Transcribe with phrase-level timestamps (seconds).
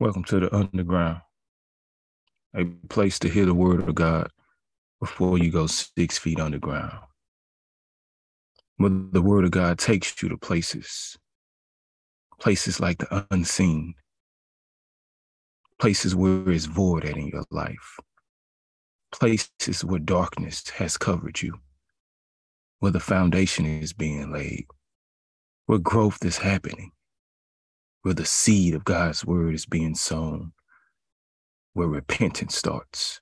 [0.00, 1.20] Welcome to the underground,
[2.56, 4.30] a place to hear the word of God
[4.98, 7.00] before you go six feet underground.
[8.78, 11.18] Where the word of God takes you to places,
[12.40, 13.92] places like the unseen,
[15.78, 17.98] places where it's void in your life,
[19.12, 21.58] places where darkness has covered you,
[22.78, 24.64] where the foundation is being laid,
[25.66, 26.92] where growth is happening
[28.02, 30.52] where the seed of God's word is being sown,
[31.74, 33.20] where repentance starts.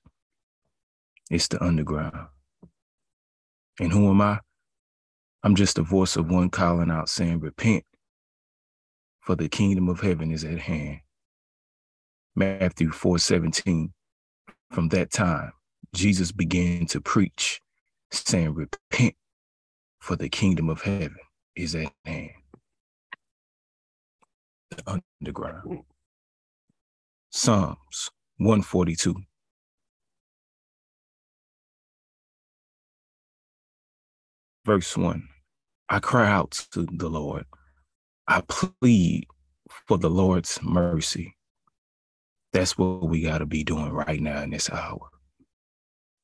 [1.29, 2.27] It's the underground.
[3.79, 4.39] And who am I?
[5.43, 7.85] I'm just a voice of one calling out saying, Repent,
[9.21, 10.99] for the kingdom of heaven is at hand.
[12.35, 13.93] Matthew 4 17.
[14.71, 15.51] From that time,
[15.93, 17.61] Jesus began to preach,
[18.11, 19.15] saying, Repent,
[19.99, 21.17] for the kingdom of heaven
[21.55, 22.38] is at hand
[24.87, 25.83] underground.
[27.31, 29.15] Psalms 142.
[34.65, 35.27] Verse 1
[35.89, 37.45] I cry out to the Lord.
[38.27, 39.25] I plead
[39.87, 41.35] for the Lord's mercy.
[42.53, 45.09] That's what we got to be doing right now in this hour.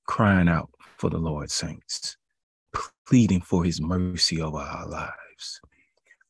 [0.05, 2.17] Crying out for the Lord, saints,
[3.07, 5.61] pleading for his mercy over our lives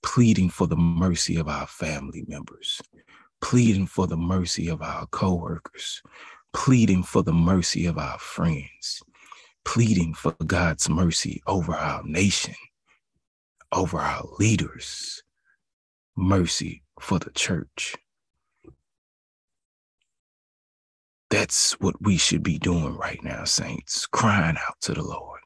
[0.06, 2.80] pleading for the mercy of our family members,
[3.42, 6.02] pleading for the mercy of our coworkers,
[6.54, 9.02] pleading for the mercy of our friends,
[9.66, 12.54] pleading for God's mercy over our nation,
[13.72, 15.24] over our leaders,
[16.16, 17.96] mercy for the church.
[21.32, 25.42] That's what we should be doing right now, saints, crying out to the Lord,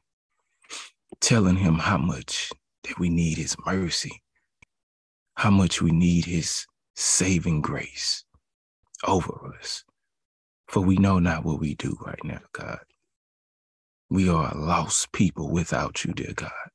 [1.20, 2.52] telling him how much
[2.84, 4.22] that we need his mercy,
[5.40, 8.24] how much we need his saving grace
[9.06, 9.84] over us.
[10.68, 12.80] For we know not what we do right now, God.
[14.10, 16.68] We are a lost people without you, dear God.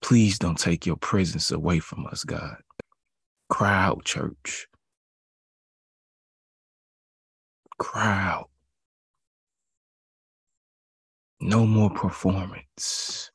[0.00, 2.58] Please don't take your presence away from us, God.
[3.48, 4.68] Cry out, church.
[7.80, 8.48] Cry out.
[11.40, 13.31] No more performance.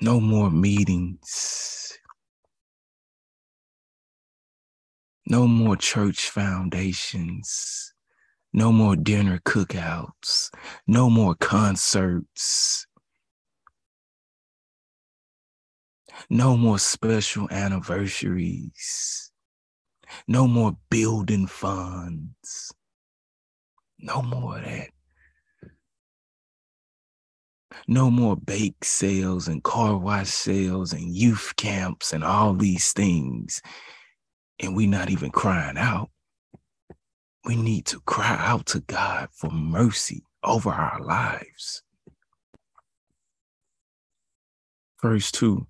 [0.00, 1.98] No more meetings.
[5.26, 7.92] No more church foundations.
[8.52, 10.50] No more dinner cookouts.
[10.86, 12.86] No more concerts.
[16.30, 19.30] No more special anniversaries.
[20.26, 22.72] No more building funds.
[23.98, 24.90] No more of that.
[27.86, 33.60] No more bake sales and car wash sales and youth camps and all these things.
[34.60, 36.10] And we're not even crying out.
[37.44, 41.82] We need to cry out to God for mercy over our lives.
[45.00, 45.66] Verse 2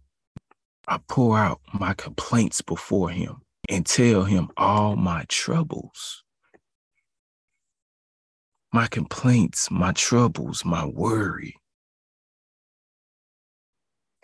[0.88, 6.24] I pour out my complaints before him and tell him all my troubles.
[8.72, 11.54] My complaints, my troubles, my worry,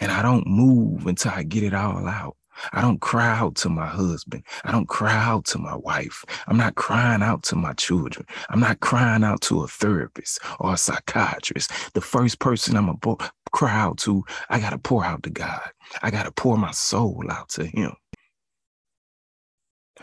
[0.01, 2.37] and I don't move until I get it all out.
[2.73, 4.45] I don't cry out to my husband.
[4.65, 6.25] I don't cry out to my wife.
[6.47, 8.27] I'm not crying out to my children.
[8.49, 11.73] I'm not crying out to a therapist or a psychiatrist.
[11.95, 15.31] The first person I'm going to cry out to, I got to pour out to
[15.31, 15.71] God.
[16.03, 17.95] I got to pour my soul out to Him.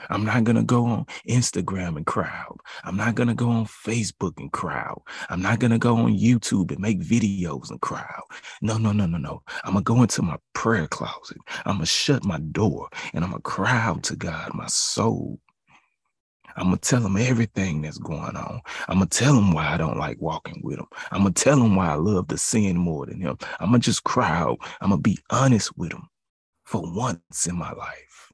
[0.09, 2.57] I'm not going to go on Instagram and crowd.
[2.83, 5.01] I'm not going to go on Facebook and crowd.
[5.29, 8.23] I'm not going to go on YouTube and make videos and crowd.
[8.61, 9.43] No, no, no, no, no.
[9.63, 11.37] I'm going to go into my prayer closet.
[11.65, 14.67] I'm going to shut my door and I'm going to cry out to God, my
[14.67, 15.39] soul.
[16.57, 18.61] I'm going to tell him everything that's going on.
[18.87, 20.87] I'm going to tell him why I don't like walking with him.
[21.11, 23.37] I'm going to tell him why I love to sin more than him.
[23.59, 24.57] I'm going to just cry out.
[24.81, 26.09] I'm going to be honest with him
[26.63, 28.30] for once in my life.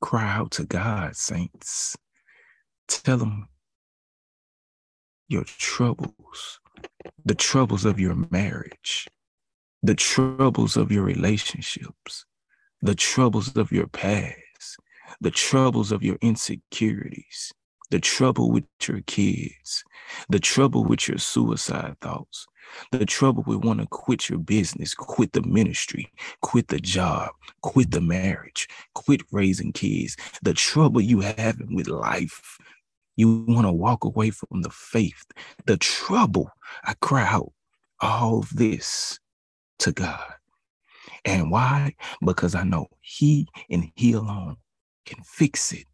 [0.00, 1.96] Cry out to God, saints.
[2.86, 3.48] Tell him
[5.28, 6.60] your troubles,
[7.24, 9.08] the troubles of your marriage,
[9.82, 12.24] the troubles of your relationships,
[12.80, 14.78] the troubles of your past,
[15.20, 17.52] the troubles of your insecurities,
[17.90, 19.84] the trouble with your kids,
[20.28, 22.46] the trouble with your suicide thoughts,
[22.92, 26.10] the trouble with want to quit your business, quit the ministry,
[26.42, 27.30] quit the job,
[27.62, 32.58] quit the marriage, quit raising kids, the trouble you having with life.
[33.16, 35.24] You want to walk away from the faith,
[35.66, 36.50] the trouble.
[36.84, 37.52] I cry out
[38.00, 39.18] all this
[39.80, 40.34] to God.
[41.24, 41.94] And why?
[42.24, 44.56] Because I know He and He alone
[45.04, 45.87] can fix it.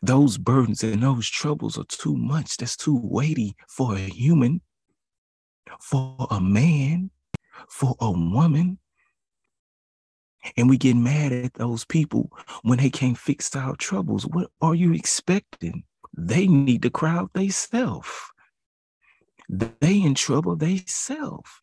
[0.00, 2.56] Those burdens and those troubles are too much.
[2.56, 4.62] That's too weighty for a human,
[5.80, 7.10] for a man,
[7.68, 8.78] for a woman.
[10.56, 12.30] And we get mad at those people
[12.62, 14.26] when they can't fix our troubles.
[14.26, 15.84] What are you expecting?
[16.16, 18.08] They need to cry out themselves.
[19.48, 21.62] They in trouble they self.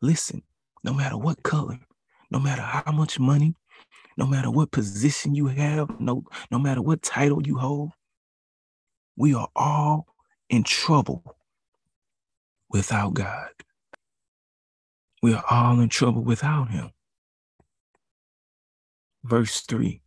[0.00, 0.42] Listen,
[0.84, 1.78] no matter what color,
[2.30, 3.54] no matter how much money,
[4.22, 7.90] no matter what position you have, no, no matter what title you hold,
[9.16, 10.06] we are all
[10.48, 11.36] in trouble
[12.70, 13.48] without God.
[15.24, 16.92] We are all in trouble without Him.
[19.24, 20.00] Verse 3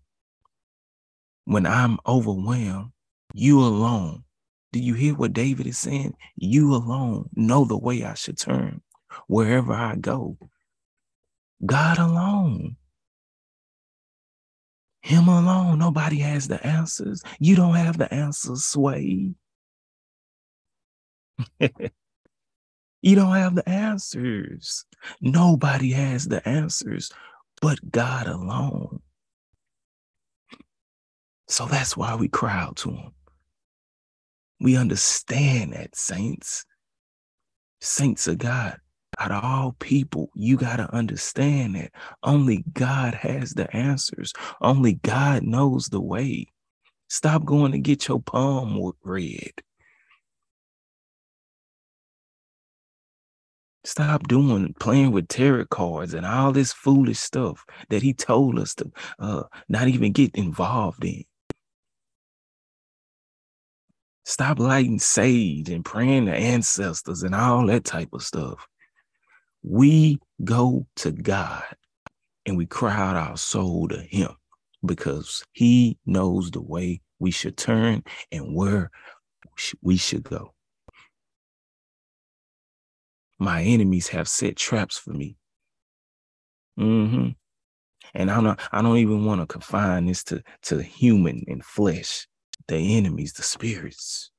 [1.44, 2.92] When I'm overwhelmed,
[3.34, 4.24] you alone.
[4.72, 6.16] Do you hear what David is saying?
[6.38, 8.82] You alone know the way I should turn
[9.28, 10.38] wherever I go.
[11.66, 12.78] God alone.
[15.06, 15.78] Him alone.
[15.78, 17.22] Nobody has the answers.
[17.40, 19.36] You don't have the answers, Sway.
[21.60, 24.84] you don't have the answers.
[25.22, 27.12] Nobody has the answers
[27.62, 29.04] but God alone.
[31.50, 33.12] So that's why we cry out to him.
[34.60, 36.66] We understand that, saints.
[37.80, 38.80] Saints of God.
[39.18, 41.92] Out of all people, you got to understand that
[42.24, 44.34] only God has the answers.
[44.62, 46.48] Only God knows the way.
[47.10, 49.54] Stop going to get your palm read.
[53.86, 58.74] Stop doing playing with tarot cards and all this foolish stuff that he told us
[58.76, 61.24] to uh, not even get involved in.
[64.26, 68.68] Stop lighting sage and praying to ancestors and all that type of stuff.
[69.68, 71.64] We go to God
[72.46, 74.36] and we cry out our soul to Him
[74.86, 78.92] because He knows the way we should turn and where
[79.82, 80.54] we should go.
[83.40, 85.36] My enemies have set traps for me.
[86.80, 87.30] Mm-hmm.
[88.14, 92.28] And I don't I don't even want to confine this to, to human and flesh
[92.68, 94.32] the enemies, the spirits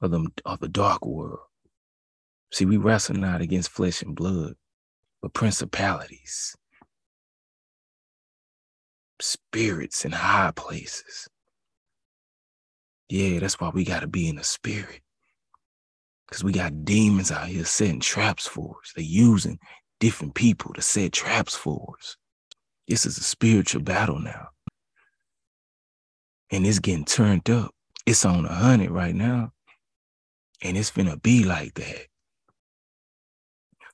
[0.00, 1.40] of the, of the dark world.
[2.52, 4.54] See, we wrestle not against flesh and blood,
[5.20, 6.56] but principalities,
[9.20, 11.28] spirits in high places.
[13.08, 15.00] Yeah, that's why we got to be in the spirit.
[16.26, 18.92] Because we got demons out here setting traps for us.
[18.94, 19.58] They're using
[19.98, 22.16] different people to set traps for us.
[22.86, 24.48] This is a spiritual battle now
[26.50, 27.74] and it's getting turned up.
[28.06, 29.52] It's on a hundred right now.
[30.62, 32.07] And it's gonna be like that.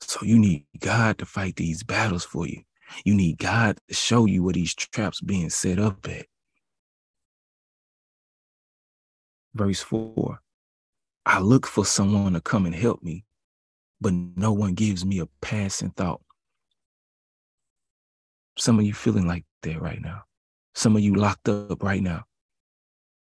[0.07, 2.63] So you need God to fight these battles for you.
[3.05, 6.27] You need God to show you where these traps being set up at.
[9.55, 10.41] Verse 4
[11.27, 13.25] I look for someone to come and help me,
[14.01, 16.21] but no one gives me a passing thought.
[18.59, 20.25] Some of you feeling like that right now.
[20.75, 22.25] Some of you locked up right now.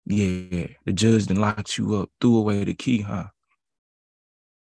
[0.04, 3.28] Yeah, the judge then locked you up, threw away the key, huh?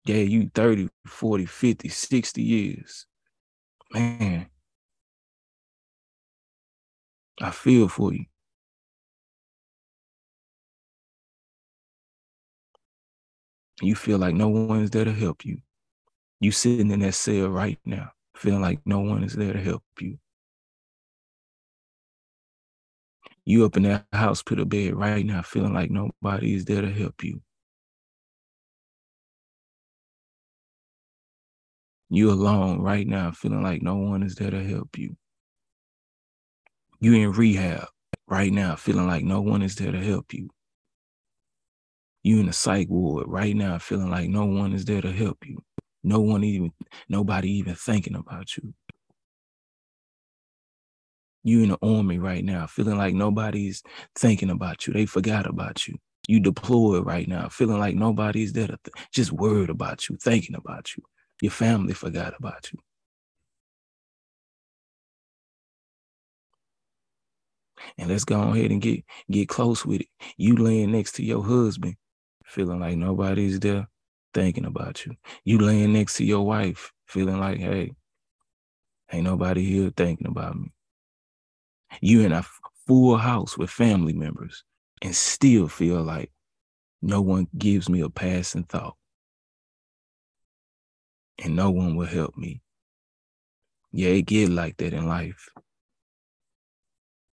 [0.05, 3.05] Yeah, you 30, 40, 50, 60 years.
[3.93, 4.49] Man,
[7.41, 8.25] I feel for you.
[13.81, 15.61] You feel like no one's there to help you.
[16.41, 19.83] You sitting in that cell right now, feeling like no one is there to help
[19.99, 20.19] you.
[23.45, 27.23] You up in that a bed right now, feeling like nobody is there to help
[27.23, 27.41] you.
[32.09, 35.17] You alone right now, feeling like no one is there to help you.
[36.99, 37.87] You in rehab
[38.27, 40.49] right now, feeling like no one is there to help you.
[42.23, 45.45] You in a psych ward right now, feeling like no one is there to help
[45.45, 45.63] you.
[46.03, 46.71] No one even,
[47.09, 48.73] nobody even thinking about you
[51.45, 53.83] you in the army right now, feeling like nobody's
[54.17, 54.93] thinking about you.
[54.93, 55.95] They forgot about you.
[56.27, 60.55] You deployed right now, feeling like nobody's there to th- just worried about you, thinking
[60.55, 61.03] about you.
[61.41, 62.79] Your family forgot about you.
[67.97, 70.07] And let's go ahead and get get close with it.
[70.37, 71.95] You laying next to your husband,
[72.45, 73.87] feeling like nobody's there
[74.33, 75.15] thinking about you.
[75.43, 77.93] You laying next to your wife, feeling like, hey,
[79.11, 80.71] ain't nobody here thinking about me.
[82.01, 82.45] You in a
[82.87, 84.63] full house with family members
[85.01, 86.31] and still feel like
[87.01, 88.95] no one gives me a passing thought.
[91.43, 92.61] And no one will help me.
[93.91, 95.49] Yeah, it get like that in life.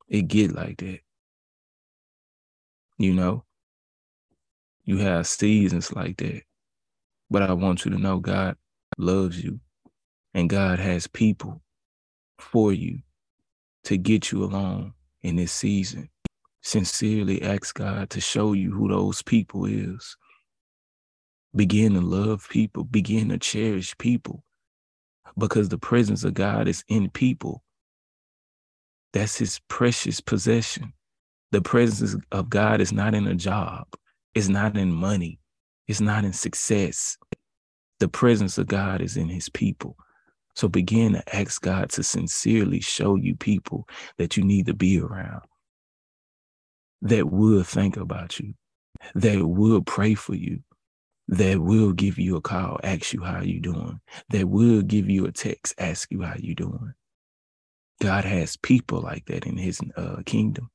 [0.09, 1.00] It get like that.
[2.99, 3.45] You know,
[4.85, 6.43] you have seasons like that.
[7.31, 8.57] But I want you to know God
[8.99, 9.61] loves you
[10.35, 11.61] and God has people
[12.38, 13.00] for you
[13.85, 16.09] to get you along in this season.
[16.62, 20.17] Sincerely ask God to show you who those people is.
[21.56, 24.44] Begin to love people, begin to cherish people
[25.38, 27.62] because the presence of God is in people.
[29.12, 30.92] That's his precious possession.
[31.52, 33.86] The presence of God is not in a job,
[34.34, 35.40] it's not in money,
[35.88, 37.16] it's not in success.
[38.00, 39.96] The presence of God is in his people.
[40.56, 45.00] So begin to ask God to sincerely show you people that you need to be
[45.00, 45.42] around
[47.02, 48.54] that will think about you,
[49.14, 50.60] that will pray for you,
[51.28, 55.26] that will give you a call, ask you how you doing, that will give you
[55.26, 56.95] a text, ask you how you doing.
[58.00, 60.71] God has people like that in his uh, kingdom.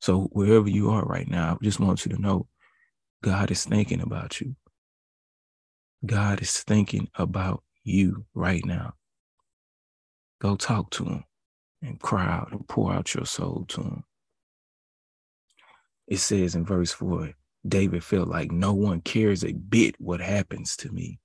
[0.00, 2.46] So wherever you are right now, I just want you to know
[3.22, 4.56] God is thinking about you.
[6.04, 8.94] God is thinking about you right now.
[10.40, 11.24] Go talk to him
[11.82, 14.04] and cry out and pour out your soul to him.
[16.08, 17.32] It says in verse 4
[17.66, 21.18] David felt like no one cares a bit what happens to me.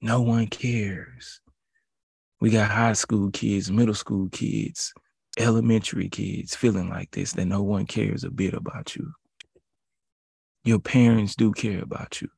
[0.00, 1.40] No one cares.
[2.40, 4.92] We got high school kids, middle school kids,
[5.38, 9.12] elementary kids feeling like this, that no one cares a bit about you.
[10.64, 12.28] Your parents do care about you.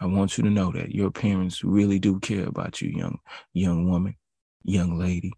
[0.00, 3.18] I want you to know that your parents really do care about you, young,
[3.54, 4.16] young woman,
[4.62, 5.32] young lady,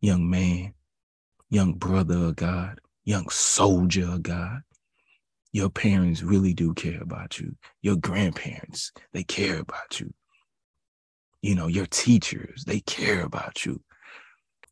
[0.00, 0.74] young man,
[1.48, 4.62] young brother of God, young soldier of God.
[5.56, 7.56] Your parents really do care about you.
[7.80, 10.12] Your grandparents, they care about you.
[11.40, 13.80] You know, your teachers, they care about you.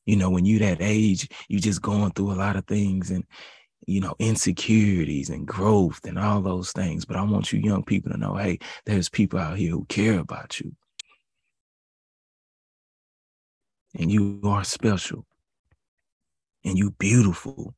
[0.05, 3.25] You know, when you that age, you just going through a lot of things and
[3.87, 7.07] you know, insecurities and growth and all those things.
[7.07, 10.19] But I want you young people to know, hey, there's people out here who care
[10.19, 10.77] about you.
[13.99, 15.25] And you are special.
[16.63, 17.75] And you beautiful.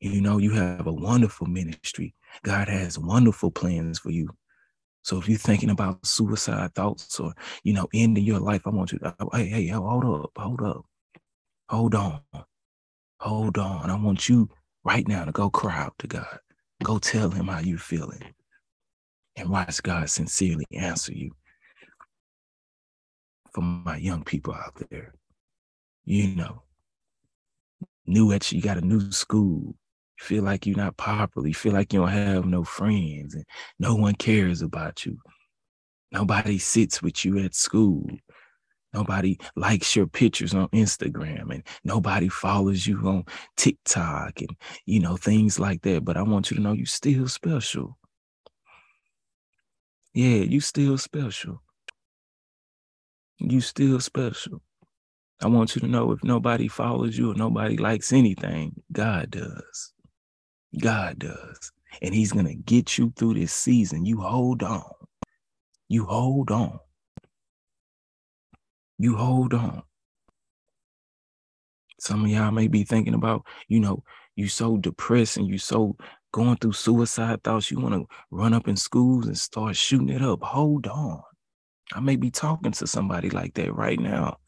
[0.00, 2.14] You know, you have a wonderful ministry.
[2.42, 4.28] God has wonderful plans for you.
[5.02, 8.92] So if you're thinking about suicide thoughts or, you know, ending your life, I want
[8.92, 10.84] you to, oh, hey, hey, hold up, hold up,
[11.68, 12.20] hold on,
[13.20, 13.90] hold on.
[13.90, 14.50] I want you
[14.84, 16.38] right now to go cry out to God.
[16.82, 18.22] Go tell him how you're feeling
[19.36, 21.30] and watch God sincerely answer you.
[23.54, 25.14] For my young people out there,
[26.04, 26.62] you know,
[28.06, 29.74] new at you got a new school,
[30.18, 33.44] you feel like you're not popular, you feel like you don't have no friends and
[33.78, 35.18] no one cares about you.
[36.12, 38.08] Nobody sits with you at school.
[38.94, 43.24] Nobody likes your pictures on Instagram and nobody follows you on
[43.56, 44.56] TikTok and,
[44.86, 46.04] you know, things like that.
[46.04, 47.98] But I want you to know you're still special.
[50.14, 51.62] Yeah, you still special.
[53.38, 54.62] You still special.
[55.42, 59.92] I want you to know if nobody follows you or nobody likes anything, God does.
[60.78, 61.72] God does.
[62.02, 64.04] And he's going to get you through this season.
[64.06, 64.84] You hold on.
[65.88, 66.80] You hold on
[68.98, 69.82] you hold on.
[72.00, 74.02] Some of y'all may be thinking about, you know,
[74.36, 75.96] you so depressed and you so
[76.32, 77.70] going through suicide thoughts.
[77.70, 80.42] You want to run up in schools and start shooting it up.
[80.42, 81.22] Hold on.
[81.94, 84.38] I may be talking to somebody like that right now.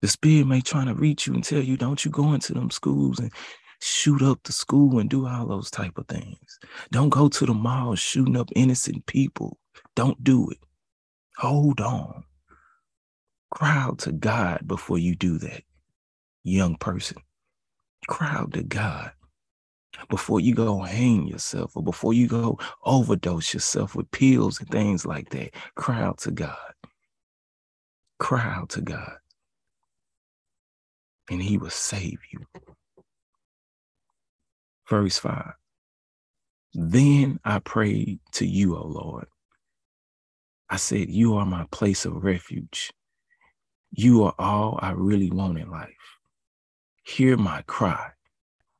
[0.00, 2.70] The spirit may trying to reach you and tell you, don't you go into them
[2.70, 3.32] schools and
[3.80, 6.58] shoot up the school and do all those type of things.
[6.90, 9.58] Don't go to the mall shooting up innocent people.
[9.94, 10.58] Don't do it.
[11.38, 12.24] Hold on.
[13.50, 15.62] Cry out to God before you do that,
[16.44, 17.16] young person.
[18.08, 19.12] Cry out to God
[20.10, 25.06] before you go hang yourself or before you go overdose yourself with pills and things
[25.06, 25.54] like that.
[25.74, 26.56] Cry out to God.
[28.18, 29.16] Cry out to God.
[31.30, 32.46] And he will save you.
[34.88, 35.52] Verse 5.
[36.74, 39.26] Then I prayed to you, O Lord,
[40.70, 42.92] I said, You are my place of refuge.
[43.90, 45.88] You are all I really want in life.
[47.04, 48.10] Hear my cry,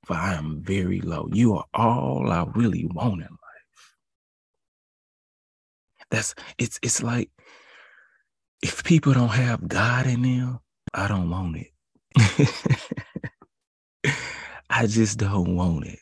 [0.04, 1.28] for I am very low.
[1.32, 3.94] You are all I really want in life.
[6.10, 7.30] That's it's it's like
[8.62, 10.60] if people don't have God in them,
[10.92, 11.72] I don't want it.
[14.70, 16.00] I just don't want it.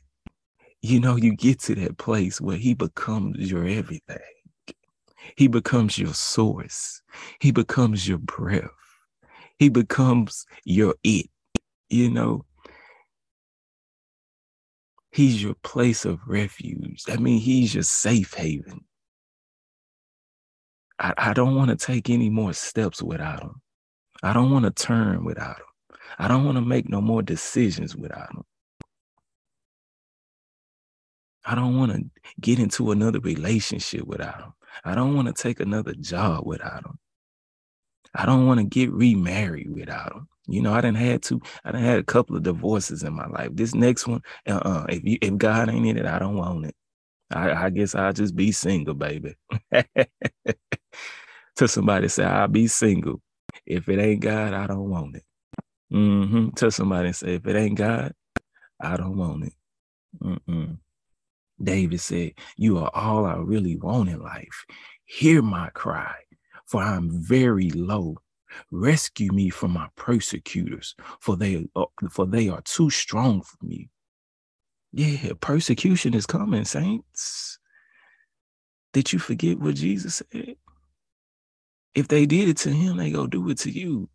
[0.83, 4.19] You know, you get to that place where he becomes your everything
[5.37, 7.03] He becomes your source.
[7.41, 8.71] He becomes your breath.
[9.59, 11.27] He becomes your it.
[11.91, 12.45] You know,
[15.13, 17.05] he's your place of refuge.
[17.09, 18.85] I mean, he's your safe haven.
[20.99, 23.63] I, I don't want to take any more steps without him.
[24.23, 25.67] I don't want to turn without him.
[26.19, 28.45] I don't want to make no more decisions without him.
[31.45, 32.05] I don't want to
[32.41, 34.53] get into another relationship without him.
[34.85, 36.99] I don't want to take another job without him.
[38.15, 40.29] I don't want to get remarried without him.
[40.49, 41.41] You know, I didn't had to.
[41.65, 43.51] I didn't had a couple of divorces in my life.
[43.53, 44.87] This next one, uh-uh.
[44.89, 46.75] If you if God ain't in it, I don't want it.
[47.31, 49.35] I, I guess I'll just be single, baby.
[51.57, 53.21] to somebody say, I'll be single.
[53.67, 55.25] If it ain't God, I don't want it.
[55.93, 56.51] Mm-hmm.
[56.51, 58.13] To somebody say, if it ain't God,
[58.81, 59.53] I don't want it.
[60.23, 60.79] Mm-mm.
[61.63, 64.65] David said, You are all I really want in life.
[65.05, 66.15] Hear my cry,
[66.67, 68.17] for I'm very low.
[68.71, 73.91] Rescue me from my persecutors, for they are, for they are too strong for me.
[74.93, 77.59] Yeah, persecution is coming, saints.
[78.93, 80.57] Did you forget what Jesus said?
[81.95, 84.09] If they did it to him, they go do it to you.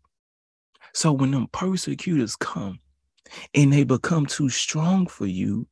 [0.94, 2.80] So when them persecutors come
[3.54, 5.66] and they become too strong for you,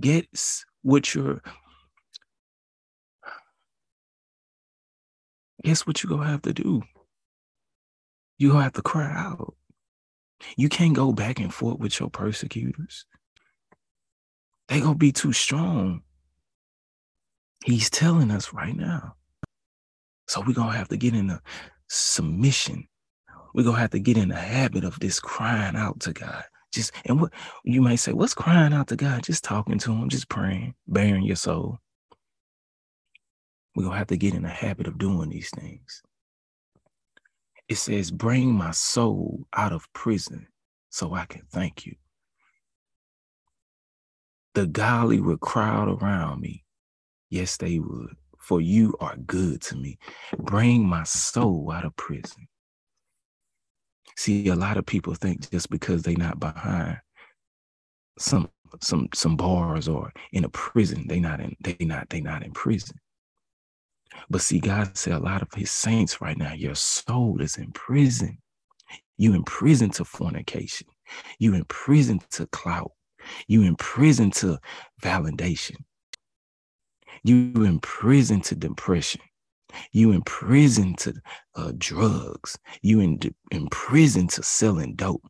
[0.00, 1.40] gets what you're
[5.62, 6.82] guess what you're gonna have to do?
[8.38, 9.54] You're gonna have to cry out.
[10.56, 13.06] You can't go back and forth with your persecutors.
[14.68, 16.02] They gonna be too strong.
[17.64, 19.14] He's telling us right now.
[20.28, 21.42] So we're gonna have to get in a
[21.88, 22.87] submission.
[23.58, 26.44] We're gonna have to get in the habit of this crying out to God.
[26.72, 27.32] Just and what
[27.64, 29.24] you might say, what's crying out to God?
[29.24, 31.80] Just talking to him, just praying, bearing your soul.
[33.74, 36.02] We're gonna have to get in the habit of doing these things.
[37.68, 40.46] It says, bring my soul out of prison
[40.90, 41.96] so I can thank you.
[44.54, 46.64] The godly would crowd around me.
[47.28, 48.14] Yes, they would.
[48.38, 49.98] For you are good to me.
[50.38, 52.46] Bring my soul out of prison.
[54.18, 56.98] See, a lot of people think just because they're not behind
[58.18, 58.50] some
[58.80, 62.50] some some bars or in a prison, they not in they not they not in
[62.50, 62.98] prison.
[64.28, 67.70] But see, God said a lot of his saints right now, your soul is in
[67.70, 68.38] prison.
[69.18, 70.88] You in prison to fornication.
[71.38, 72.90] You in prison to clout.
[73.46, 74.58] You in prison to
[75.00, 75.76] validation.
[77.22, 79.20] You in prison to depression.
[79.92, 81.14] You in prison to
[81.54, 82.58] uh, drugs.
[82.82, 85.26] You in in prison to selling dope.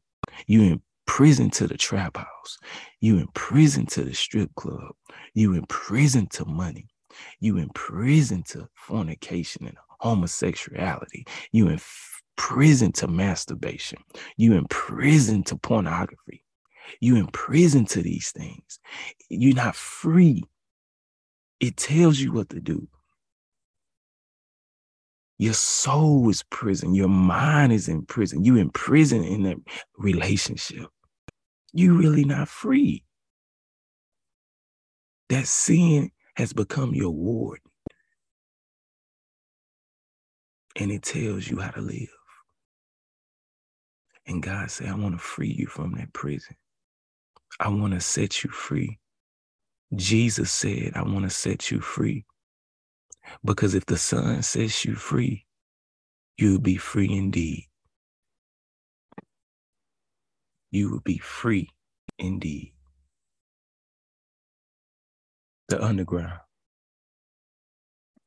[0.47, 2.59] You in prison to the trap house.
[3.01, 4.95] You in prison to the strip club.
[5.35, 6.89] You in prison to money.
[7.41, 11.27] You in prison to fornication and homosexuality.
[11.53, 11.81] You in
[12.37, 13.99] prison to masturbation.
[14.37, 16.45] You in prison to pornography.
[17.01, 18.79] You in prison to these things.
[19.29, 20.45] You're not free.
[21.61, 22.89] It tells you what to do.
[25.39, 26.95] Your soul is prison.
[26.95, 28.45] Your mind is in prison.
[28.45, 29.59] You in prison in that
[29.97, 30.87] relationship.
[31.73, 33.05] You really not free.
[35.29, 37.61] That sin has become your ward.
[40.77, 42.09] And it tells you how to live.
[44.27, 46.57] And God said, I want to free you from that prison.
[47.61, 48.99] I want to set you free.
[49.95, 52.25] Jesus said, I want to set you free.
[53.45, 55.47] Because if the Son sets you free,
[56.37, 57.67] you'll be free indeed.
[60.71, 61.71] You will be free
[62.19, 62.73] indeed.
[65.69, 66.41] The underground,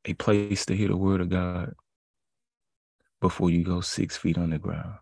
[0.06, 1.74] a place to hear the word of God
[3.20, 5.00] before you go six feet underground,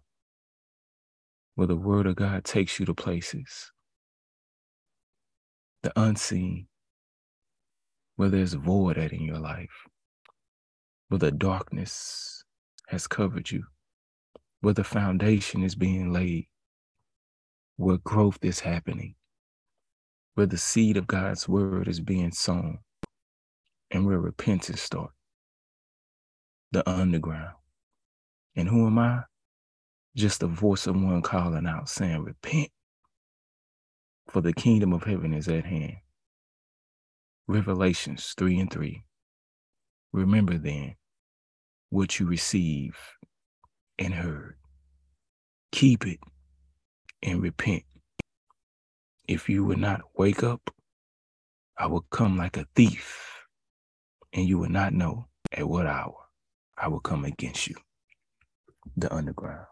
[1.55, 3.73] where the word of God takes you to places,
[5.83, 6.68] the unseen,
[8.19, 9.87] where there's void at in your life,
[11.07, 12.43] where the darkness
[12.89, 13.63] has covered you,
[14.59, 16.45] where the foundation is being laid,
[17.77, 19.15] where growth is happening,
[20.33, 22.79] where the seed of God's word is being sown,
[23.89, 25.13] and where repentance starts.
[26.73, 27.55] The underground.
[28.53, 29.21] And who am I?
[30.17, 32.69] Just the voice of one calling out saying, Repent,
[34.27, 35.99] for the kingdom of heaven is at hand.
[37.49, 39.03] Revelations 3 and 3.
[40.13, 40.93] Remember then
[41.89, 42.95] what you receive
[43.97, 44.55] and heard.
[45.71, 46.19] Keep it
[47.23, 47.81] and repent.
[49.27, 50.69] If you will not wake up,
[51.75, 53.47] I will come like a thief,
[54.31, 55.25] and you will not know.
[55.51, 56.13] At what hour
[56.77, 57.77] I will come against you?
[58.95, 59.65] The underground.